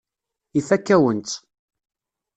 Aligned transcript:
Ifakk-awen-tt. 0.59 1.33